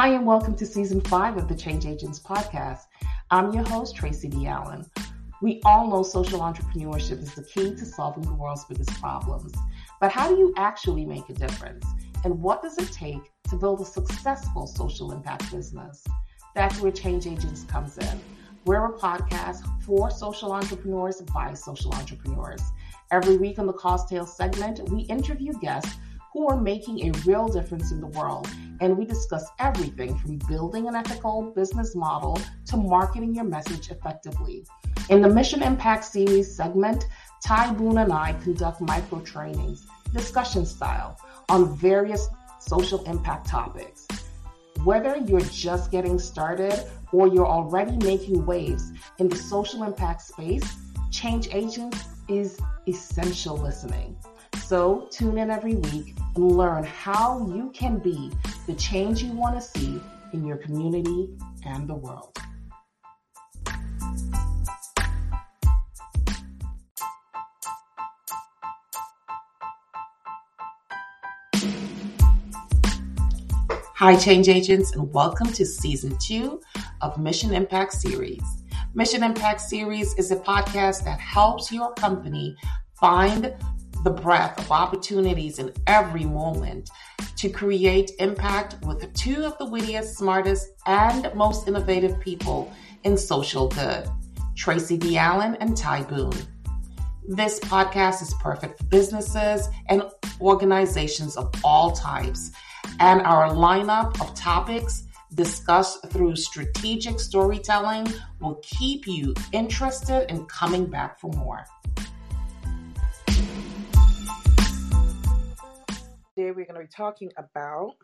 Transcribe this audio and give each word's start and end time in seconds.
Hi, 0.00 0.14
and 0.14 0.24
welcome 0.24 0.54
to 0.54 0.64
season 0.64 1.02
five 1.02 1.36
of 1.36 1.46
the 1.46 1.54
Change 1.54 1.84
Agents 1.84 2.18
podcast. 2.18 2.84
I'm 3.30 3.52
your 3.52 3.68
host, 3.68 3.94
Tracy 3.94 4.30
V. 4.30 4.46
Allen. 4.46 4.86
We 5.42 5.60
all 5.66 5.90
know 5.90 6.02
social 6.02 6.40
entrepreneurship 6.40 7.22
is 7.22 7.34
the 7.34 7.44
key 7.44 7.74
to 7.74 7.84
solving 7.84 8.22
the 8.22 8.32
world's 8.32 8.64
biggest 8.64 8.98
problems. 8.98 9.52
But 10.00 10.10
how 10.10 10.30
do 10.30 10.38
you 10.38 10.54
actually 10.56 11.04
make 11.04 11.28
a 11.28 11.34
difference? 11.34 11.84
And 12.24 12.40
what 12.40 12.62
does 12.62 12.78
it 12.78 12.90
take 12.90 13.30
to 13.50 13.56
build 13.56 13.82
a 13.82 13.84
successful 13.84 14.66
social 14.66 15.12
impact 15.12 15.52
business? 15.52 16.02
That's 16.54 16.80
where 16.80 16.92
Change 16.92 17.26
Agents 17.26 17.64
comes 17.64 17.98
in. 17.98 18.20
We're 18.64 18.86
a 18.86 18.98
podcast 18.98 19.66
for 19.82 20.10
social 20.10 20.52
entrepreneurs 20.52 21.20
by 21.20 21.52
social 21.52 21.92
entrepreneurs. 21.92 22.62
Every 23.10 23.36
week 23.36 23.58
on 23.58 23.66
the 23.66 23.74
Cause 23.74 24.08
Tales 24.08 24.34
segment, 24.34 24.80
we 24.88 25.00
interview 25.00 25.52
guests 25.60 25.94
who 26.32 26.48
are 26.48 26.60
making 26.60 27.06
a 27.08 27.18
real 27.26 27.48
difference 27.48 27.90
in 27.92 28.00
the 28.00 28.06
world. 28.06 28.48
And 28.80 28.96
we 28.96 29.04
discuss 29.04 29.44
everything 29.58 30.16
from 30.18 30.38
building 30.48 30.88
an 30.88 30.94
ethical 30.94 31.52
business 31.54 31.94
model 31.94 32.40
to 32.66 32.76
marketing 32.76 33.34
your 33.34 33.44
message 33.44 33.90
effectively. 33.90 34.64
In 35.08 35.22
the 35.22 35.28
Mission 35.28 35.62
Impact 35.62 36.04
Series 36.04 36.54
segment, 36.54 37.06
Ty 37.44 37.72
Boone 37.74 37.98
and 37.98 38.12
I 38.12 38.34
conduct 38.42 38.80
micro 38.80 39.20
trainings, 39.20 39.86
discussion 40.14 40.64
style, 40.64 41.18
on 41.48 41.76
various 41.76 42.28
social 42.60 43.02
impact 43.04 43.48
topics. 43.48 44.06
Whether 44.84 45.16
you're 45.16 45.40
just 45.40 45.90
getting 45.90 46.18
started 46.18 46.84
or 47.12 47.26
you're 47.26 47.46
already 47.46 47.96
making 47.98 48.46
waves 48.46 48.92
in 49.18 49.28
the 49.28 49.36
social 49.36 49.82
impact 49.82 50.22
space, 50.22 50.64
Change 51.10 51.48
Agents 51.52 52.04
is 52.28 52.58
essential 52.86 53.56
listening. 53.56 54.16
So 54.70 55.08
tune 55.10 55.36
in 55.36 55.50
every 55.50 55.74
week 55.74 56.14
and 56.36 56.56
learn 56.56 56.84
how 56.84 57.44
you 57.52 57.72
can 57.74 57.98
be 57.98 58.30
the 58.68 58.74
change 58.74 59.20
you 59.20 59.32
want 59.32 59.56
to 59.56 59.60
see 59.60 60.00
in 60.32 60.46
your 60.46 60.58
community 60.58 61.28
and 61.66 61.88
the 61.88 61.94
world. 61.96 62.38
Hi, 73.96 74.14
change 74.14 74.48
agents, 74.48 74.94
and 74.94 75.12
welcome 75.12 75.48
to 75.48 75.66
season 75.66 76.16
two 76.18 76.60
of 77.00 77.18
Mission 77.18 77.52
Impact 77.52 77.92
Series. 77.92 78.44
Mission 78.94 79.24
Impact 79.24 79.60
Series 79.60 80.14
is 80.14 80.30
a 80.30 80.36
podcast 80.36 81.02
that 81.02 81.18
helps 81.18 81.72
your 81.72 81.92
company 81.94 82.54
find 82.94 83.52
the 84.02 84.10
breadth 84.10 84.58
of 84.58 84.70
opportunities 84.70 85.58
in 85.58 85.72
every 85.86 86.24
moment 86.24 86.90
to 87.36 87.48
create 87.50 88.12
impact 88.18 88.76
with 88.86 89.12
two 89.14 89.44
of 89.44 89.56
the 89.58 89.66
wittiest, 89.66 90.16
smartest, 90.16 90.68
and 90.86 91.30
most 91.34 91.68
innovative 91.68 92.18
people 92.20 92.72
in 93.04 93.16
social 93.16 93.68
good 93.68 94.08
Tracy 94.56 94.96
V. 94.96 95.16
Allen 95.16 95.56
and 95.60 95.76
Ty 95.76 96.02
Boone. 96.04 96.32
This 97.28 97.60
podcast 97.60 98.22
is 98.22 98.34
perfect 98.40 98.78
for 98.78 98.84
businesses 98.86 99.68
and 99.88 100.02
organizations 100.40 101.36
of 101.36 101.52
all 101.62 101.92
types, 101.92 102.52
and 102.98 103.20
our 103.22 103.50
lineup 103.50 104.20
of 104.20 104.34
topics 104.34 105.04
discussed 105.34 106.10
through 106.10 106.36
strategic 106.36 107.20
storytelling 107.20 108.06
will 108.40 108.60
keep 108.62 109.06
you 109.06 109.34
interested 109.52 110.30
in 110.30 110.44
coming 110.46 110.86
back 110.86 111.20
for 111.20 111.30
more. 111.32 111.64
Today, 116.40 116.52
we're 116.52 116.64
going 116.64 116.80
to 116.80 116.80
be 116.80 116.86
talking 116.86 117.30
about 117.36 117.96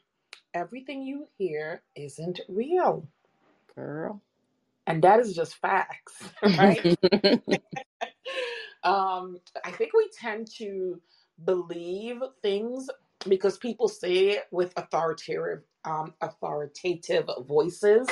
everything 0.53 1.01
you 1.03 1.27
hear 1.39 1.81
isn't 1.95 2.39
real. 2.51 3.09
Girl. 3.75 4.21
And 4.87 5.03
that 5.03 5.21
is 5.21 5.35
just 5.35 5.55
facts, 5.55 6.23
right? 6.43 6.87
um, 8.85 9.41
I 9.65 9.71
think 9.71 9.93
we 9.95 10.11
tend 10.21 10.51
to 10.59 11.01
believe 11.47 12.19
things 12.43 12.91
because 13.27 13.57
people 13.57 13.89
say 13.89 14.29
it 14.29 14.49
with 14.51 14.75
authoritative 14.77 15.63
um, 15.87 16.13
authoritative 16.21 17.31
voices 17.49 18.09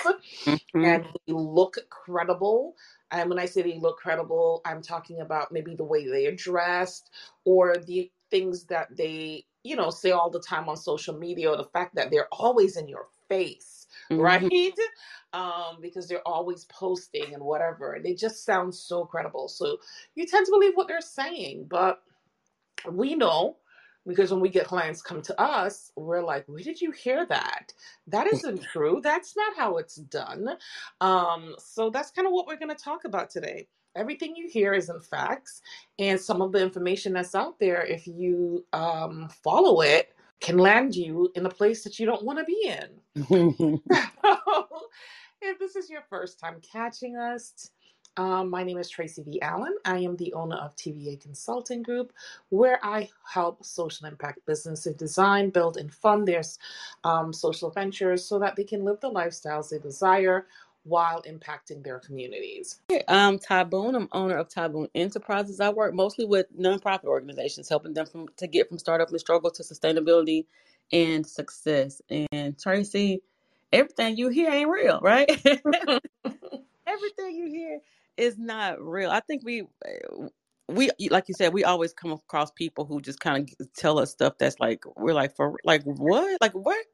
Mhm. 0.46 0.60
and 0.74 1.04
they 1.04 1.32
look 1.34 1.76
credible. 1.90 2.76
And 3.10 3.28
when 3.28 3.38
I 3.38 3.46
say 3.46 3.62
they 3.62 3.78
look 3.78 3.98
credible, 3.98 4.62
I'm 4.64 4.80
talking 4.80 5.20
about 5.20 5.52
maybe 5.52 5.74
the 5.74 5.84
way 5.84 6.06
they 6.06 6.26
are 6.26 6.34
dressed 6.34 7.10
or 7.44 7.76
the 7.76 8.10
things 8.30 8.64
that 8.66 8.96
they, 8.96 9.44
you 9.64 9.76
know, 9.76 9.90
say 9.90 10.12
all 10.12 10.30
the 10.30 10.40
time 10.40 10.68
on 10.68 10.76
social 10.78 11.18
media 11.18 11.50
or 11.50 11.58
the 11.58 11.64
fact 11.64 11.96
that 11.96 12.10
they're 12.12 12.28
always 12.32 12.76
in 12.78 12.88
your 12.88 13.08
face, 13.28 13.88
Mhm. 14.10 14.22
right? 14.22 14.78
Um, 15.34 15.80
because 15.82 16.08
they're 16.08 16.26
always 16.28 16.64
posting 16.66 17.34
and 17.34 17.42
whatever. 17.44 17.98
They 18.02 18.14
just 18.14 18.44
sound 18.44 18.74
so 18.74 19.04
credible. 19.06 19.48
So 19.48 19.78
you 20.14 20.26
tend 20.26 20.46
to 20.46 20.52
believe 20.52 20.76
what 20.76 20.88
they're 20.88 21.00
saying. 21.00 21.66
But 21.68 22.04
we 22.90 23.16
know 23.16 23.58
because 24.06 24.30
when 24.32 24.40
we 24.40 24.50
get 24.50 24.66
clients 24.66 25.02
come 25.02 25.22
to 25.22 25.40
us, 25.40 25.92
we're 25.96 26.22
like, 26.22 26.46
where 26.48 26.62
did 26.62 26.80
you 26.80 26.92
hear 26.92 27.26
that? 27.26 27.72
That 28.06 28.26
isn't 28.28 28.62
true. 28.62 29.00
That's 29.02 29.36
not 29.36 29.56
how 29.56 29.78
it's 29.78 29.96
done. 29.96 30.58
Um, 31.00 31.56
so 31.58 31.90
that's 31.90 32.10
kind 32.10 32.26
of 32.26 32.32
what 32.34 32.46
we're 32.46 32.58
going 32.58 32.74
to 32.76 32.82
talk 32.82 33.04
about 33.06 33.30
today. 33.30 33.68
Everything 33.96 34.34
you 34.36 34.48
hear 34.48 34.74
isn't 34.74 35.04
facts, 35.04 35.62
and 35.98 36.20
some 36.20 36.42
of 36.42 36.52
the 36.52 36.60
information 36.62 37.12
that's 37.12 37.34
out 37.34 37.58
there, 37.58 37.82
if 37.84 38.06
you 38.06 38.64
um, 38.72 39.28
follow 39.28 39.80
it, 39.80 40.14
can 40.40 40.58
land 40.58 40.94
you 40.94 41.30
in 41.34 41.46
a 41.46 41.50
place 41.50 41.84
that 41.84 41.98
you 41.98 42.06
don't 42.06 42.24
want 42.24 42.38
to 42.38 42.44
be 42.44 42.66
in. 42.66 43.80
if 45.42 45.58
this 45.58 45.76
is 45.76 45.88
your 45.88 46.02
first 46.08 46.38
time 46.38 46.56
catching 46.60 47.16
us, 47.16 47.70
um, 48.16 48.48
my 48.48 48.62
name 48.62 48.78
is 48.78 48.88
Tracy 48.88 49.22
V. 49.22 49.40
Allen. 49.42 49.74
I 49.84 49.98
am 49.98 50.16
the 50.16 50.32
owner 50.34 50.56
of 50.56 50.76
TVA 50.76 51.20
Consulting 51.20 51.82
Group, 51.82 52.12
where 52.50 52.78
I 52.84 53.08
help 53.28 53.64
social 53.64 54.06
impact 54.06 54.38
businesses 54.46 54.94
design, 54.94 55.50
build, 55.50 55.78
and 55.78 55.92
fund 55.92 56.28
their 56.28 56.42
um, 57.02 57.32
social 57.32 57.70
ventures 57.70 58.24
so 58.24 58.38
that 58.38 58.54
they 58.54 58.62
can 58.62 58.84
live 58.84 59.00
the 59.00 59.10
lifestyles 59.10 59.70
they 59.70 59.78
desire 59.78 60.46
while 60.84 61.22
impacting 61.22 61.82
their 61.82 61.98
communities. 61.98 62.80
I'm 63.08 63.38
Ty 63.38 63.64
Boone. 63.64 63.94
I'm 63.94 64.08
owner 64.12 64.36
of 64.36 64.48
Ty 64.48 64.68
Boone 64.68 64.88
Enterprises. 64.94 65.60
I 65.60 65.70
work 65.70 65.94
mostly 65.94 66.26
with 66.26 66.46
nonprofit 66.58 67.04
organizations, 67.04 67.68
helping 67.68 67.94
them 67.94 68.06
from 68.06 68.28
to 68.36 68.46
get 68.46 68.68
from 68.68 68.78
startup 68.78 69.10
and 69.10 69.18
struggle 69.18 69.50
to 69.50 69.62
sustainability 69.62 70.44
and 70.92 71.26
success. 71.26 72.02
And 72.10 72.58
Tracy, 72.58 73.22
everything 73.72 74.16
you 74.16 74.28
hear 74.28 74.50
ain't 74.50 74.70
real, 74.70 75.00
right? 75.02 75.28
everything 76.86 77.34
you 77.34 77.48
hear 77.48 77.80
is 78.16 78.38
not 78.38 78.80
real. 78.80 79.10
I 79.10 79.20
think 79.20 79.42
we 79.44 79.64
we 80.68 80.90
like 81.10 81.28
you 81.28 81.34
said, 81.34 81.52
we 81.52 81.64
always 81.64 81.92
come 81.94 82.12
across 82.12 82.50
people 82.50 82.84
who 82.84 83.00
just 83.00 83.20
kind 83.20 83.50
of 83.60 83.72
tell 83.74 83.98
us 83.98 84.10
stuff 84.10 84.34
that's 84.38 84.60
like 84.60 84.84
we're 84.96 85.14
like 85.14 85.34
for 85.34 85.56
like 85.64 85.82
what? 85.84 86.38
Like 86.40 86.52
what? 86.52 86.84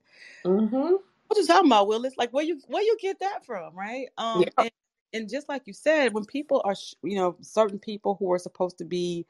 Mm-hmm. 0.44 0.94
What 1.30 1.38
you 1.38 1.46
talking 1.48 1.70
about, 1.70 1.88
Willis? 1.88 2.14
Like 2.18 2.32
where 2.32 2.44
you 2.44 2.60
where 2.68 2.82
you 2.84 2.98
get 3.00 3.20
that 3.20 3.46
from, 3.46 3.76
right? 3.76 4.08
Um, 4.18 4.48
Yeah. 4.48 4.50
and, 4.58 4.70
and 5.14 5.30
just 5.30 5.48
like 5.50 5.64
you 5.66 5.74
said, 5.74 6.14
when 6.14 6.26
people 6.26 6.62
are, 6.66 6.76
you 7.04 7.16
know, 7.16 7.36
certain 7.42 7.80
people 7.80 8.16
who 8.20 8.32
are 8.32 8.40
supposed 8.40 8.78
to 8.80 8.86
be, 8.86 9.26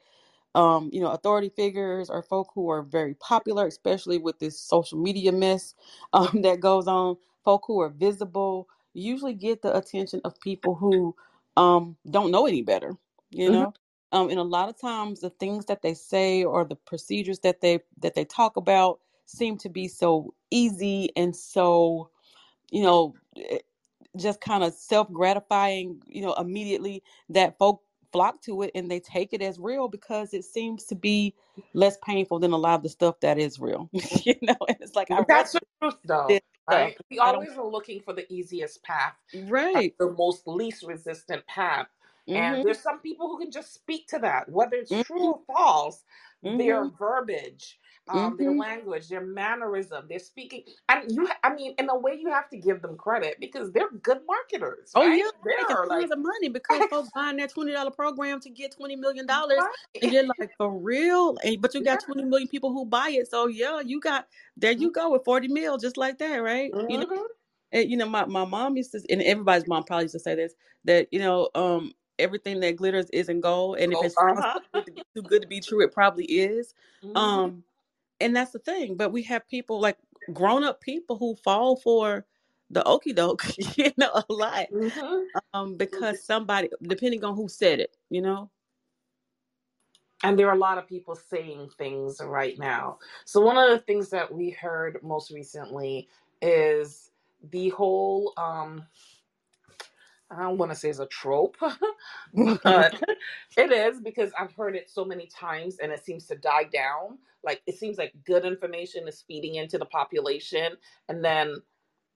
um, 0.55 0.89
you 0.93 1.01
know, 1.01 1.11
authority 1.11 1.49
figures 1.49 2.09
or 2.09 2.23
folk 2.23 2.49
who 2.55 2.69
are 2.69 2.83
very 2.83 3.15
popular, 3.15 3.67
especially 3.67 4.19
with 4.19 4.39
this 4.39 4.59
social 4.59 4.99
media 4.99 5.31
mess 5.31 5.75
um, 6.13 6.41
that 6.43 6.61
goes 6.61 6.87
on, 6.87 7.17
folk 7.45 7.63
who 7.67 7.81
are 7.81 7.89
visible 7.89 8.67
usually 8.95 9.33
get 9.35 9.61
the 9.61 9.75
attention 9.77 10.21
of 10.25 10.39
people 10.41 10.75
who 10.75 11.15
um 11.57 11.97
don't 12.11 12.31
know 12.31 12.47
any 12.47 12.61
better, 12.63 12.95
you 13.31 13.49
Mhm. 13.49 13.51
know. 13.51 13.73
Um, 14.13 14.29
and 14.29 14.39
a 14.39 14.43
lot 14.43 14.69
of 14.69 14.79
times 14.81 15.21
the 15.21 15.31
things 15.31 15.65
that 15.67 15.81
they 15.83 15.93
say 15.95 16.43
or 16.43 16.65
the 16.65 16.75
procedures 16.77 17.39
that 17.41 17.61
they 17.61 17.81
that 18.01 18.15
they 18.15 18.25
talk 18.25 18.57
about 18.57 18.99
seem 19.31 19.57
to 19.59 19.69
be 19.69 19.87
so 19.87 20.33
easy 20.51 21.09
and 21.15 21.35
so 21.35 22.09
you 22.71 22.83
know 22.83 23.15
eh, 23.37 23.59
just 24.17 24.41
kind 24.41 24.63
of 24.63 24.73
self-gratifying 24.73 26.01
you 26.07 26.21
know 26.23 26.33
immediately 26.35 27.03
that 27.29 27.57
folk 27.59 27.83
flock 28.13 28.41
to 28.41 28.63
it 28.63 28.71
and 28.75 28.91
they 28.91 28.99
take 28.99 29.33
it 29.33 29.41
as 29.41 29.59
real 29.59 29.87
because 29.89 30.33
it 30.33 30.45
seems 30.45 30.85
to 30.85 30.95
be 30.95 31.35
less 31.73 31.97
painful 32.05 32.39
than 32.39 32.53
a 32.53 32.57
lot 32.57 32.75
of 32.75 32.83
the 32.83 32.89
stuff 32.89 33.19
that 33.21 33.37
is 33.39 33.59
real 33.59 33.89
you 34.25 34.35
know 34.43 34.57
and 34.67 34.77
it's 34.81 34.95
like 34.95 35.11
i 35.11 35.23
That's 35.27 35.53
the 35.53 35.61
truth, 35.81 35.97
though, 36.05 36.41
this 36.69 36.69
right? 36.69 36.97
We 37.11 37.19
always 37.19 37.57
are 37.57 37.65
looking 37.67 38.01
for 38.01 38.13
the 38.13 38.31
easiest 38.33 38.83
path, 38.83 39.15
right 39.33 39.95
the 39.99 40.11
most 40.11 40.47
least 40.47 40.83
resistant 40.83 41.45
path. 41.47 41.87
And 42.35 42.61
Mhm. 42.61 42.63
there's 42.63 42.81
some 42.81 42.99
people 43.01 43.29
who 43.29 43.39
can 43.39 43.51
just 43.51 43.73
speak 43.73 44.07
to 44.09 44.19
that, 44.19 44.49
whether 44.49 44.77
it's 44.77 44.93
Mhm. 44.93 45.05
true 45.05 45.33
or 45.33 45.41
false. 45.47 46.03
Their 46.43 46.85
Mhm. 46.85 46.93
verbiage, 46.99 47.79
um, 48.09 48.35
their 48.37 48.51
Mhm. 48.51 48.57
language, 48.57 49.07
their 49.09 49.21
mannerism, 49.25 50.07
their 50.09 50.19
speaking, 50.19 50.63
and 50.89 51.11
you. 51.11 51.27
I 51.43 51.53
mean, 51.53 51.75
in 51.77 51.89
a 51.89 51.97
way, 51.97 52.15
you 52.19 52.29
have 52.29 52.49
to 52.49 52.57
give 52.57 52.81
them 52.81 52.97
credit 52.97 53.37
because 53.39 53.71
they're 53.71 53.89
good 53.91 54.19
marketers. 54.27 54.91
Oh 54.95 55.07
right? 55.07 55.17
yeah, 55.17 55.29
they're 55.43 55.53
making 55.57 55.77
they're 55.77 55.85
tons 55.87 56.09
like 56.09 56.11
of 56.11 56.19
money 56.19 56.49
because 56.49 56.85
folks 56.87 57.09
buying 57.09 57.37
their 57.37 57.47
twenty 57.47 57.71
dollar 57.71 57.91
program 57.91 58.39
to 58.41 58.49
get 58.49 58.71
twenty 58.75 58.95
million 58.95 59.25
dollars, 59.25 59.57
right. 59.57 60.01
and 60.01 60.11
you're 60.11 60.23
like, 60.27 60.51
for 60.57 60.77
real? 60.77 61.37
And 61.43 61.61
but 61.61 61.73
you 61.73 61.81
got 61.83 62.01
twenty 62.01 62.23
million 62.23 62.47
people 62.49 62.73
who 62.73 62.85
buy 62.85 63.09
it, 63.11 63.29
so 63.29 63.47
yeah, 63.47 63.79
you 63.81 63.99
got 64.01 64.27
there 64.57 64.71
you 64.73 64.91
go 64.91 65.11
with 65.11 65.23
forty 65.23 65.47
mil 65.47 65.77
just 65.77 65.97
like 65.97 66.17
that, 66.19 66.37
right? 66.37 66.75
You 66.87 66.99
know, 66.99 67.05
Mhm. 67.07 67.27
And, 67.71 67.89
you 67.89 67.97
know, 67.97 68.07
my, 68.09 68.25
my 68.25 68.45
mom 68.45 68.77
used 68.77 68.91
to, 68.93 69.01
and 69.09 69.21
everybody's 69.21 69.67
mom 69.67 69.83
probably 69.83 70.05
used 70.05 70.13
to 70.13 70.19
say 70.19 70.35
this, 70.35 70.55
that, 70.85 71.07
you 71.11 71.19
know, 71.19 71.49
um, 71.55 71.93
everything 72.19 72.59
that 72.61 72.75
glitters 72.75 73.09
isn't 73.13 73.41
gold. 73.41 73.77
And 73.79 73.93
if 73.93 73.99
Oh, 73.99 74.03
it 74.03 74.11
sounds 74.13 74.45
uh-huh. 74.45 74.59
too 74.59 74.61
good 74.73 74.85
to 74.87 74.91
be, 74.93 75.03
too 75.15 75.23
good 75.23 75.41
to 75.41 75.47
be 75.47 75.61
true, 75.61 75.83
it 75.83 75.93
probably 75.93 76.25
is. 76.25 76.73
Mhm. 77.03 77.15
Um, 77.15 77.63
and 78.21 78.35
that's 78.35 78.51
the 78.51 78.59
thing. 78.59 78.95
But 78.95 79.11
we 79.11 79.23
have 79.23 79.47
people 79.47 79.79
like 79.81 79.97
grown 80.33 80.63
up 80.63 80.81
people 80.81 81.17
who 81.17 81.35
fall 81.43 81.75
for 81.77 82.25
the 82.69 82.83
okey 82.87 83.13
doke, 83.13 83.45
you 83.77 83.91
know, 83.97 84.11
a 84.13 84.33
lot. 84.33 84.67
Mhm. 84.71 85.25
Um, 85.53 85.75
because 85.75 86.23
somebody, 86.23 86.69
depending 86.83 87.23
on 87.23 87.35
who 87.35 87.47
said 87.47 87.79
it, 87.79 87.97
you 88.09 88.21
know. 88.21 88.49
And 90.23 90.37
there 90.37 90.47
are 90.49 90.55
a 90.55 90.59
lot 90.59 90.77
of 90.77 90.87
people 90.87 91.15
saying 91.15 91.71
things 91.77 92.21
right 92.23 92.57
now. 92.59 92.99
So 93.25 93.41
one 93.41 93.57
of 93.57 93.69
the 93.69 93.79
things 93.79 94.09
that 94.09 94.31
we 94.31 94.51
heard 94.51 94.99
most 95.03 95.31
recently 95.31 96.07
is 96.41 97.11
the 97.51 97.69
whole 97.69 98.33
um 98.37 98.83
I 100.31 100.43
don't 100.43 100.57
want 100.57 100.71
to 100.71 100.77
say 100.77 100.89
it's 100.89 100.99
a 100.99 101.07
trope, 101.07 101.57
but 102.63 102.95
it 103.57 103.71
is 103.71 104.01
because 104.01 104.31
I've 104.39 104.53
heard 104.53 104.75
it 104.75 104.89
so 104.89 105.05
many 105.05 105.27
times 105.27 105.77
and 105.79 105.91
it 105.91 106.05
seems 106.05 106.27
to 106.27 106.35
die 106.37 106.65
down. 106.65 107.19
Like 107.43 107.61
it 107.67 107.77
seems 107.77 107.97
like 107.97 108.13
good 108.25 108.45
information 108.45 109.07
is 109.07 109.23
feeding 109.27 109.55
into 109.55 109.77
the 109.79 109.85
population, 109.85 110.77
and 111.09 111.23
then 111.25 111.57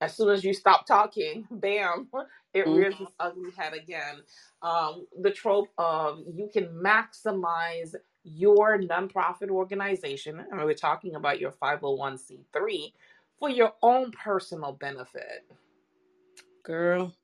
as 0.02 0.14
soon 0.16 0.30
as 0.30 0.44
you 0.44 0.54
stop 0.54 0.86
talking, 0.86 1.46
bam, 1.52 2.08
it 2.54 2.62
Mhm. 2.66 2.74
rears 2.74 3.00
its 3.00 3.12
ugly 3.20 3.52
head 3.56 3.74
again. 3.74 4.22
Um, 4.62 5.06
the 5.22 5.32
trope 5.32 5.70
of 5.78 6.20
you 6.34 6.48
can 6.52 6.66
maximize 6.68 7.94
your 8.24 8.78
nonprofit 8.80 9.50
organization, 9.50 10.40
and 10.50 10.64
we're 10.64 10.74
talking 10.74 11.16
about 11.16 11.40
your 11.40 11.52
501c3 11.52 12.92
for 13.38 13.50
your 13.50 13.74
own 13.82 14.12
personal 14.12 14.72
benefit. 14.72 15.46
Girl. 16.64 17.14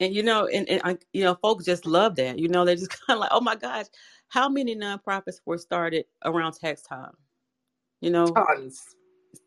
And 0.00 0.14
you 0.14 0.22
know, 0.22 0.46
and, 0.46 0.68
and 0.68 0.80
I, 0.82 0.98
you 1.12 1.22
know, 1.22 1.34
folks 1.34 1.66
just 1.66 1.84
love 1.86 2.16
that. 2.16 2.38
You 2.38 2.48
know, 2.48 2.64
they're 2.64 2.74
just 2.74 2.90
kind 3.06 3.16
of 3.16 3.20
like, 3.20 3.30
oh 3.32 3.40
my 3.40 3.54
gosh, 3.54 3.86
how 4.28 4.48
many 4.48 4.74
nonprofits 4.74 5.40
were 5.44 5.58
started 5.58 6.06
around 6.24 6.54
tax 6.54 6.82
time? 6.82 7.12
You 8.00 8.10
know, 8.10 8.26
Tons. 8.26 8.82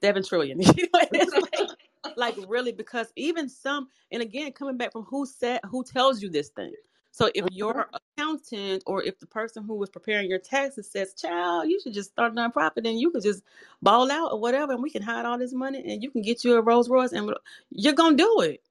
seven 0.02 0.24
trillion. 0.24 0.62
You 0.78 0.88
know, 0.94 1.00
it's 1.12 1.34
like, 1.34 2.16
like 2.18 2.36
really 2.48 2.72
because 2.72 3.12
even 3.16 3.50
some, 3.50 3.88
and 4.12 4.22
again, 4.22 4.52
coming 4.52 4.78
back 4.78 4.92
from 4.92 5.04
who 5.04 5.26
said, 5.26 5.60
who 5.70 5.84
tells 5.84 6.22
you 6.22 6.30
this 6.30 6.50
thing. 6.50 6.74
So 7.12 7.30
if 7.36 7.46
mm-hmm. 7.46 7.56
your 7.56 7.90
accountant 8.18 8.84
or 8.88 9.04
if 9.04 9.20
the 9.20 9.28
person 9.28 9.64
who 9.64 9.76
was 9.76 9.90
preparing 9.90 10.30
your 10.30 10.40
taxes 10.40 10.90
says, 10.90 11.14
"Child, 11.14 11.70
you 11.70 11.80
should 11.80 11.94
just 11.94 12.12
start 12.12 12.32
a 12.32 12.36
nonprofit 12.36 12.88
and 12.88 13.00
you 13.00 13.12
could 13.12 13.22
just 13.22 13.44
ball 13.84 14.12
out 14.12 14.32
or 14.32 14.40
whatever, 14.40 14.74
and 14.74 14.82
we 14.82 14.90
can 14.90 15.04
hide 15.04 15.26
all 15.26 15.38
this 15.38 15.54
money 15.54 15.80
and 15.80 16.02
you 16.02 16.10
can 16.10 16.24
get 16.24 16.44
you 16.44 16.56
a 16.56 16.62
Rolls 16.62 16.90
Royce 16.90 17.12
and 17.12 17.32
you're 17.70 17.94
gonna 17.94 18.18
do 18.18 18.42
it, 18.42 18.64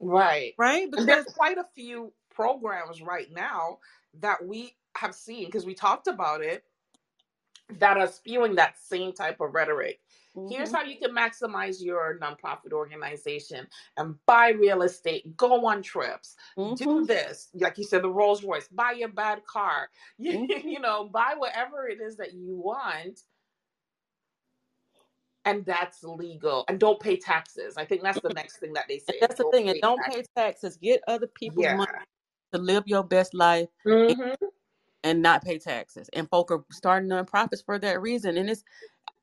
Right. 0.00 0.54
right? 0.58 0.90
And 0.96 1.06
Because 1.06 1.06
there's 1.08 1.26
quite 1.26 1.58
a 1.58 1.64
few 1.74 2.12
programs 2.30 3.02
right 3.02 3.30
now 3.32 3.78
that 4.20 4.44
we 4.46 4.76
have 4.96 5.14
seen 5.14 5.46
because 5.46 5.66
we 5.66 5.74
talked 5.74 6.06
about 6.08 6.42
it 6.42 6.64
that 7.70 7.96
are 7.98 8.08
spewing 8.08 8.54
that 8.56 8.78
same 8.78 9.12
type 9.12 9.40
of 9.40 9.54
rhetoric. 9.54 10.00
Here's 10.48 10.70
Mhm. 10.70 10.74
how 10.74 10.82
you 10.84 10.98
can 10.98 11.12
maximize 11.14 11.82
your 11.84 12.18
nonprofit 12.20 12.72
organization 12.72 13.68
and 13.98 14.16
buy 14.26 14.50
real 14.50 14.82
estate, 14.82 15.36
go 15.36 15.66
on 15.66 15.82
trips, 15.82 16.36
do 16.74 16.86
Mhm. 16.86 17.06
this, 17.06 17.50
like 17.54 17.78
you 17.78 17.84
said, 17.84 18.02
the 18.02 18.10
Rolls 18.10 18.44
Royce, 18.44 18.68
buy 18.68 18.92
your 18.92 19.08
bad 19.10 19.44
car, 19.46 19.90
you, 20.18 20.38
Mhm. 20.48 20.64
you 20.64 20.80
know, 20.80 21.04
buy 21.06 21.34
whatever 21.36 21.88
it 21.88 22.00
is 22.00 22.16
that 22.18 22.34
you 22.34 22.56
want. 22.56 23.22
And 25.48 25.64
that's 25.64 26.04
legal. 26.04 26.64
And 26.68 26.78
don't 26.78 27.00
pay 27.00 27.16
taxes. 27.16 27.74
I 27.76 27.84
think 27.84 28.02
that's 28.02 28.20
the 28.20 28.30
next 28.34 28.58
thing 28.58 28.72
that 28.74 28.84
they 28.88 29.00
And 29.08 29.14
say. 29.14 29.18
that's 29.20 29.36
the 29.36 29.44
thing, 29.50 29.68
and 29.70 29.80
don't 29.80 29.98
taxes. 29.98 30.26
pay 30.36 30.42
taxes. 30.42 30.76
Get 30.76 31.00
other 31.08 31.26
people's 31.26 31.64
Yeah. 31.64 31.76
money 31.76 31.90
to 32.52 32.58
live 32.58 32.84
your 32.86 33.02
best 33.04 33.34
life 33.34 33.68
and, 33.86 34.16
hmm 34.16 34.46
and 35.04 35.22
not 35.22 35.44
pay 35.44 35.58
taxes. 35.58 36.10
And 36.12 36.28
folk 36.28 36.50
are 36.50 36.64
starting 36.72 37.08
nonprofits 37.08 37.64
for 37.64 37.78
that 37.78 38.00
reason. 38.02 38.36
And 38.36 38.50
it's 38.50 38.64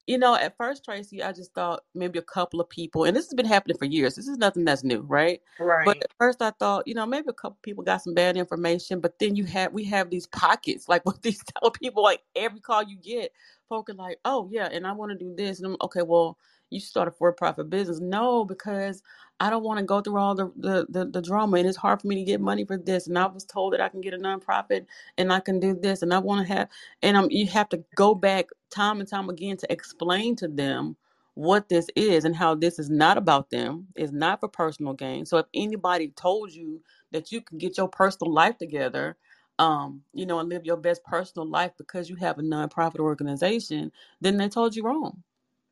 you 0.07 0.19
know, 0.19 0.35
at 0.35 0.55
first, 0.55 0.85
Tracy, 0.85 1.23
I 1.23 1.31
just 1.31 1.53
thought 1.53 1.81
maybe 1.95 2.19
a 2.19 2.23
couple 2.23 2.61
of 2.61 2.69
people, 2.69 3.05
and 3.05 3.15
this 3.15 3.25
has 3.25 3.33
been 3.33 3.45
happening 3.45 3.77
for 3.77 3.85
years. 3.85 4.15
This 4.15 4.27
is 4.27 4.37
nothing 4.37 4.63
that's 4.63 4.83
new, 4.83 5.01
right? 5.01 5.41
Right. 5.59 5.85
But 5.85 5.97
at 5.97 6.11
first, 6.19 6.41
I 6.41 6.51
thought, 6.51 6.87
you 6.87 6.93
know, 6.93 7.05
maybe 7.05 7.27
a 7.29 7.33
couple 7.33 7.57
people 7.63 7.83
got 7.83 8.03
some 8.03 8.13
bad 8.13 8.37
information. 8.37 8.99
But 8.99 9.17
then 9.19 9.35
you 9.35 9.45
have 9.45 9.73
we 9.73 9.83
have 9.85 10.09
these 10.09 10.27
pockets, 10.27 10.87
like 10.89 11.03
with 11.05 11.21
these 11.21 11.43
people, 11.81 12.03
like 12.03 12.21
every 12.35 12.59
call 12.59 12.83
you 12.83 12.97
get, 12.97 13.31
folk 13.67 13.89
are 13.89 13.93
like, 13.93 14.19
oh 14.25 14.47
yeah, 14.51 14.69
and 14.71 14.85
I 14.85 14.91
want 14.91 15.11
to 15.11 15.17
do 15.17 15.33
this, 15.35 15.59
and 15.59 15.67
I'm 15.67 15.77
okay. 15.81 16.03
Well, 16.03 16.37
you 16.71 16.79
start 16.81 17.07
a 17.07 17.11
for-profit 17.11 17.69
business. 17.69 17.99
No, 18.01 18.45
because 18.45 19.03
I 19.39 19.49
don't 19.49 19.63
want 19.63 19.79
to 19.79 19.85
go 19.85 20.01
through 20.01 20.17
all 20.17 20.35
the, 20.35 20.51
the 20.57 20.87
the 20.89 21.05
the 21.05 21.21
drama, 21.21 21.57
and 21.57 21.67
it's 21.67 21.77
hard 21.77 22.01
for 22.01 22.07
me 22.07 22.15
to 22.15 22.23
get 22.23 22.41
money 22.41 22.65
for 22.65 22.77
this. 22.77 23.07
And 23.07 23.17
I 23.19 23.27
was 23.27 23.45
told 23.45 23.73
that 23.73 23.81
I 23.81 23.89
can 23.89 24.01
get 24.01 24.13
a 24.15 24.17
nonprofit, 24.19 24.85
and 25.17 25.33
I 25.33 25.41
can 25.41 25.59
do 25.59 25.75
this, 25.75 26.01
and 26.03 26.13
I 26.13 26.19
want 26.19 26.47
to 26.47 26.53
have 26.53 26.65
and 27.03 27.17
um, 27.17 27.29
you 27.31 27.47
have 27.47 27.69
to 27.71 27.83
go 27.95 28.15
back 28.15 28.47
time 28.71 29.01
and 29.01 29.09
time 29.09 29.29
again 29.29 29.57
to 29.59 29.73
explain 29.73 30.37
to 30.37 30.49
them 30.49 30.97
what 31.35 31.69
this 31.69 31.87
is 31.95 32.25
and 32.25 32.35
how 32.35 32.55
this 32.55 32.79
is 32.79 32.91
not 32.91 33.17
about 33.17 33.51
them 33.51 33.87
it's 33.95 34.11
not 34.13 34.41
for 34.41 34.49
personal 34.49 34.93
gain 34.93 35.25
so 35.25 35.39
if 35.39 35.47
anybody 35.55 36.09
told 36.09 36.53
you 36.53 36.81
that 37.13 37.31
you 37.31 37.41
can 37.41 37.59
get 37.59 37.77
your 37.77 37.89
personal 37.89 38.33
life 38.33 38.59
together 38.59 39.17
um 39.61 40.03
you 40.13 40.27
know 40.27 40.41
and 40.41 40.49
live 40.49 40.65
your 40.65 40.77
best 40.77 41.03
personal 41.05 41.47
life 41.49 41.71
because 41.79 42.11
you 42.11 42.17
have 42.17 42.39
a 42.39 42.43
nonprofit 42.43 42.99
organization 42.99 43.93
then 44.21 44.37
they 44.37 44.49
told 44.49 44.75
you 44.75 44.83
wrong 44.83 45.23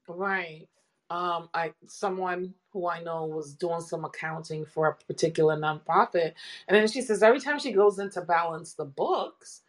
Right. 0.08 0.68
Um, 1.10 1.50
I 1.54 1.74
someone 1.88 2.54
who 2.72 2.88
I 2.88 3.04
know 3.04 3.26
was 3.26 3.54
doing 3.56 3.82
some 3.82 4.06
accounting 4.06 4.66
for 4.66 4.88
a 4.88 4.96
particular 4.96 5.58
nonprofit, 5.58 6.34
and 6.68 6.76
then 6.78 6.88
she 6.88 7.02
says 7.02 7.24
every 7.24 7.40
time 7.42 7.60
she 7.60 7.72
goes 7.74 8.00
in 8.00 8.10
to 8.12 8.22
balance 8.22 8.74
the 8.74 8.86
books, 8.86 9.62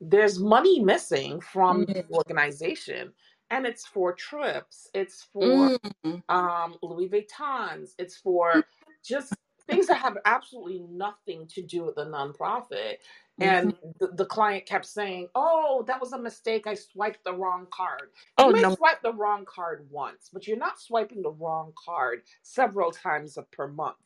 there's 0.00 0.38
money 0.38 0.80
missing 0.80 1.40
from 1.40 1.84
the 1.86 1.86
mm 1.86 2.10
organization, 2.12 3.12
and 3.50 3.66
it's 3.66 3.86
for 3.86 4.12
trips, 4.14 4.90
it's 4.94 5.24
for 5.32 5.70
Mm. 6.04 6.22
um, 6.28 6.76
Louis 6.82 7.08
Vuittons, 7.08 7.94
it's 7.98 8.16
for 8.16 8.64
just 9.04 9.34
things 9.68 9.86
that 9.88 9.96
have 9.98 10.18
absolutely 10.26 10.80
nothing 10.90 11.46
to 11.48 11.62
do 11.62 11.84
with 11.84 11.96
the 11.96 12.06
nonprofit. 12.06 12.98
Mhm. 13.40 13.46
And 13.48 13.74
the, 14.00 14.08
the 14.08 14.26
client 14.26 14.66
kept 14.66 14.86
saying, 14.86 15.28
"Oh, 15.34 15.84
that 15.86 16.00
was 16.00 16.12
a 16.12 16.18
mistake. 16.18 16.66
I 16.66 16.74
swiped 16.74 17.24
the 17.24 17.34
wrong 17.34 17.66
card." 17.70 18.10
oh 18.38 18.48
You 18.48 18.52
may 18.52 18.62
no 18.62 18.76
swipe 18.76 19.02
the 19.02 19.12
wrong 19.14 19.44
card 19.46 19.88
once, 19.90 20.30
but 20.32 20.46
you're 20.46 20.56
not 20.58 20.80
swiping 20.80 21.22
the 21.22 21.30
wrong 21.32 21.72
card 21.82 22.22
several 22.42 22.90
times 22.92 23.38
per 23.52 23.68
month. 23.68 23.96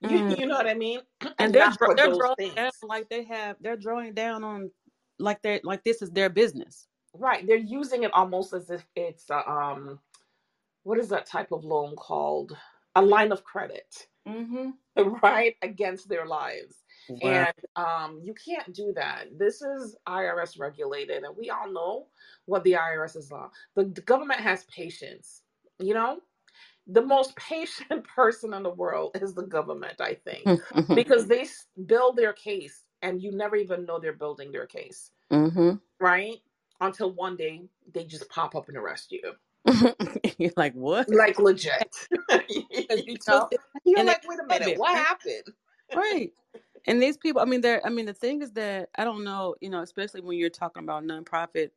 You, 0.00 0.20
Mm. 0.20 0.38
you 0.38 0.46
know 0.46 0.56
what 0.56 0.68
I 0.68 0.74
mean? 0.74 1.00
and 1.38 1.52
And 1.52 1.54
they're 1.54 1.70
they're 1.96 2.08
drawing 2.08 2.54
down 2.54 2.72
like 2.82 3.08
they 3.08 3.24
have 3.24 3.56
they're 3.60 3.76
drawing 3.76 4.14
down 4.14 4.44
on 4.44 4.70
like 5.18 5.42
they 5.42 5.60
like 5.64 5.84
this 5.84 6.02
is 6.02 6.10
their 6.10 6.30
business 6.30 6.88
Right. 7.14 7.46
They're 7.46 7.56
using 7.56 8.04
it 8.04 8.12
almost 8.14 8.52
as 8.52 8.70
if 8.70 8.86
it's 8.96 9.30
a, 9.30 9.48
um 9.50 10.00
what 10.84 10.98
is 10.98 11.08
that 11.10 11.26
type 11.26 11.52
of 11.52 11.64
loan 11.64 11.96
called? 11.96 12.56
A 12.96 13.02
line 13.02 13.32
of 13.32 13.44
credit, 13.44 14.08
mm-hmm. 14.28 14.70
right? 15.22 15.56
Against 15.62 16.08
their 16.08 16.26
lives. 16.26 16.84
Wow 17.10 17.46
And 17.46 17.54
um, 17.76 18.20
you 18.24 18.34
can't 18.34 18.72
do 18.74 18.92
that. 18.96 19.26
This 19.38 19.62
is 19.62 19.96
IRS 20.08 20.58
regulated, 20.58 21.24
and 21.24 21.36
we 21.36 21.50
all 21.50 21.72
know 21.72 22.06
what 22.46 22.64
the 22.64 22.72
IRS 22.74 23.16
is 23.16 23.32
on. 23.32 23.50
The, 23.76 23.84
the 23.86 24.02
government 24.02 24.40
has 24.40 24.64
patience. 24.64 25.42
You 25.80 25.94
know, 25.94 26.18
the 26.86 27.02
most 27.02 27.36
patient 27.50 28.04
person 28.04 28.54
in 28.54 28.62
the 28.62 28.70
world 28.70 29.16
is 29.20 29.34
the 29.34 29.46
government, 29.46 30.00
I 30.00 30.14
think, 30.14 30.52
mm-hmm. 30.74 30.94
because 30.94 31.26
they 31.28 31.46
build 31.86 32.16
their 32.16 32.32
case, 32.34 32.84
and 33.02 33.22
you 33.22 33.32
never 33.32 33.56
even 33.56 33.86
know 33.86 33.98
they're 34.00 34.12
building 34.14 34.52
their 34.52 34.66
case, 34.66 35.10
Mm-hmm. 35.32 35.76
right? 36.00 36.38
Until 36.80 37.12
one 37.12 37.36
day 37.36 37.62
they 37.92 38.04
just 38.04 38.28
pop 38.30 38.54
up 38.56 38.68
and 38.68 38.76
arrest 38.76 39.12
you, 39.12 39.34
You're 40.38 40.52
like, 40.56 40.74
what? 40.74 41.08
like 41.08 41.38
legit. 41.38 41.94
You 42.50 42.64
you 43.06 43.18
know, 43.28 43.40
took 43.40 43.48
it 43.52 43.60
you're 43.84 44.00
and 44.00 44.08
they 44.08 44.12
like, 44.12 44.22
wait 44.26 44.38
a 44.40 44.46
minute, 44.46 44.74
what 44.76 44.96
happened? 44.96 45.48
Right. 45.94 46.32
And 46.86 47.02
these 47.02 47.16
people, 47.16 47.40
I 47.42 47.44
mean, 47.44 47.60
they're, 47.60 47.84
I 47.86 47.90
mean, 47.90 48.06
the 48.06 48.14
thing 48.14 48.42
is 48.42 48.52
that 48.52 48.90
I 48.96 49.04
don't 49.04 49.24
know, 49.24 49.54
you 49.60 49.70
know, 49.70 49.82
especially 49.82 50.22
when 50.22 50.38
you're 50.38 50.50
talking 50.50 50.82
about 50.82 51.04
nonprofit 51.04 51.70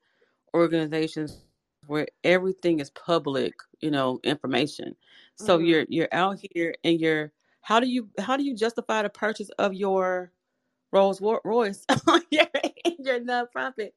organizations 0.54 1.44
where 1.88 2.08
everything 2.24 2.80
is 2.80 2.90
public, 2.92 3.54
you 3.82 3.92
know, 3.92 4.20
information. 4.24 4.96
So 5.36 5.58
hmm 5.58 5.60
you're 5.60 5.86
you're 5.90 6.10
out 6.14 6.40
here 6.54 6.76
and 6.84 7.00
you're 7.00 7.32
how 7.62 7.80
do 7.80 7.88
you 7.88 8.10
how 8.20 8.38
do 8.38 8.44
you 8.44 8.56
justify 8.56 9.04
the 9.04 9.10
purchase 9.10 9.50
of 9.60 9.74
your 9.74 10.32
Rolls 10.92 11.22
Royce 11.22 11.86
on 12.08 12.22
your 12.32 12.48
your 13.00 13.20
nonprofit 13.20 13.92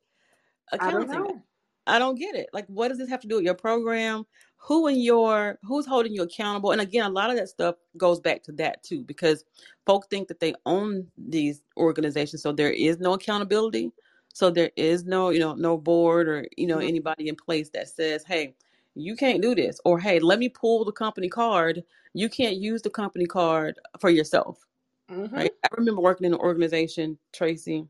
I 0.78 0.90
don't 0.90 1.10
accounting? 1.10 1.42
I 1.86 1.98
don't 1.98 2.16
get 2.18 2.34
it. 2.34 2.48
Like, 2.52 2.66
what 2.66 2.88
does 2.88 2.98
this 2.98 3.08
have 3.10 3.20
to 3.20 3.28
do 3.28 3.36
with 3.36 3.44
your 3.44 3.54
program? 3.54 4.26
Who 4.58 4.88
in 4.88 5.00
your 5.00 5.58
who's 5.64 5.86
holding 5.86 6.14
you 6.14 6.22
accountable? 6.22 6.72
And 6.72 6.80
again, 6.80 7.06
a 7.06 7.10
lot 7.10 7.30
of 7.30 7.36
that 7.36 7.48
stuff 7.48 7.76
goes 7.96 8.20
back 8.20 8.42
to 8.44 8.52
that 8.52 8.82
too, 8.82 9.04
because 9.04 9.44
folks 9.86 10.06
think 10.08 10.28
that 10.28 10.40
they 10.40 10.54
own 10.66 11.08
these 11.18 11.62
organizations, 11.76 12.42
so 12.42 12.52
there 12.52 12.70
is 12.72 12.98
no 12.98 13.14
accountability. 13.14 13.92
So 14.34 14.50
there 14.50 14.70
is 14.76 15.04
no, 15.04 15.30
you 15.30 15.38
know, 15.40 15.54
no 15.54 15.78
board 15.78 16.28
or 16.28 16.46
you 16.56 16.66
know 16.66 16.78
Mhm. 16.78 16.88
anybody 16.88 17.28
in 17.28 17.36
place 17.36 17.70
that 17.70 17.88
says, 17.88 18.24
"Hey, 18.24 18.54
you 18.94 19.16
can't 19.16 19.42
do 19.42 19.54
this, 19.54 19.80
or 19.84 20.00
hey, 20.00 20.20
let 20.20 20.38
me 20.38 20.48
pull 20.48 20.84
the 20.84 20.92
company 20.92 21.28
card. 21.28 21.84
You 22.14 22.28
can't 22.28 22.56
use 22.56 22.82
the 22.82 22.90
company 22.90 23.26
card 23.26 23.78
for 24.00 24.10
yourself. 24.10 24.66
Mm-hmm. 25.10 25.36
Right? 25.36 25.52
I 25.64 25.68
remember 25.76 26.02
working 26.02 26.26
in 26.26 26.34
an 26.34 26.40
organization, 26.40 27.18
Tracy. 27.32 27.86